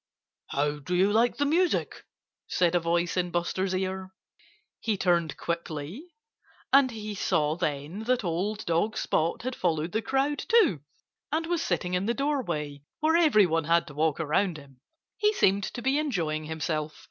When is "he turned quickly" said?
4.79-6.07